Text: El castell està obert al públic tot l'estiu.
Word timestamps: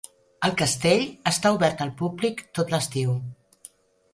El 0.47 0.53
castell 0.61 1.03
està 1.31 1.51
obert 1.57 1.83
al 1.87 1.91
públic 2.01 2.41
tot 2.59 2.75
l'estiu. 2.77 3.15